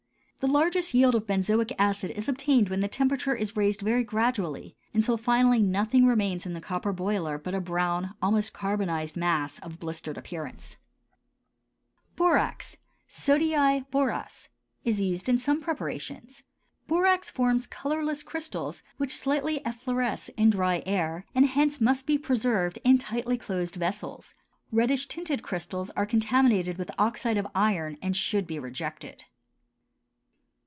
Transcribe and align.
The 0.43 0.47
largest 0.47 0.95
yield 0.95 1.13
of 1.13 1.27
benzoic 1.27 1.71
acid 1.77 2.09
is 2.09 2.27
obtained 2.27 2.69
when 2.69 2.79
the 2.79 2.87
temperature 2.87 3.35
is 3.35 3.55
raised 3.55 3.81
very 3.81 4.03
gradually, 4.03 4.75
until 4.91 5.15
finally 5.15 5.61
nothing 5.61 6.07
remains 6.07 6.47
in 6.47 6.53
the 6.55 6.59
copper 6.59 6.91
boiler 6.91 7.37
but 7.37 7.53
a 7.53 7.61
brown, 7.61 8.15
almost 8.23 8.51
carbonized 8.51 9.15
mass 9.15 9.59
of 9.59 9.75
a 9.75 9.77
blistered 9.77 10.17
appearance. 10.17 10.77
[Illustration: 11.93 11.93
FIG. 11.93 12.15
3.] 12.15 12.15
BORAX 12.15 12.77
(SODII 13.07 13.85
BORAS) 13.91 14.49
is 14.83 14.99
used 14.99 15.29
in 15.29 15.37
some 15.37 15.61
preparations. 15.61 16.41
Borax 16.87 17.29
forms 17.29 17.67
colorless 17.67 18.23
crystals 18.23 18.81
which 18.97 19.15
slightly 19.15 19.59
effloresce 19.59 20.31
in 20.37 20.49
dry 20.49 20.81
air 20.87 21.23
and 21.35 21.45
hence 21.45 21.79
must 21.79 22.07
be 22.07 22.17
preserved 22.17 22.79
in 22.83 22.97
tightly 22.97 23.37
closed 23.37 23.75
vessels. 23.75 24.33
Reddish 24.71 25.05
tinted 25.07 25.43
crystals 25.43 25.91
are 25.91 26.07
contaminated 26.07 26.79
with 26.79 26.89
oxide 26.97 27.37
of 27.37 27.45
iron 27.53 27.99
and 28.01 28.17
should 28.17 28.47
be 28.47 28.57
rejected. 28.57 29.25